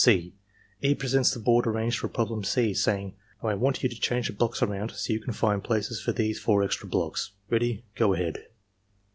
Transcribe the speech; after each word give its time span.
^' 0.01 0.03
(c) 0.03 0.33
E. 0.81 0.95
presents 0.95 1.31
the 1.31 1.39
board 1.39 1.67
arranged 1.67 1.99
for 1.99 2.07
problem 2.07 2.43
C, 2.43 2.73
saying: 2.73 3.13
'*Now 3.43 3.49
I 3.49 3.53
want 3.53 3.83
you 3.83 3.89
to 3.89 3.95
diange 3.95 4.25
the 4.25 4.33
blocks 4.33 4.63
around 4.63 4.89
so 4.93 5.13
you 5.13 5.19
can 5.19 5.31
find 5.31 5.63
places 5.63 6.01
for 6.01 6.11
these 6.11 6.39
four 6.39 6.63
extra 6.63 6.87
blocks. 6.87 7.33
Ready— 7.51 7.85
go 7.99 8.15
ahead.'' 8.15 8.47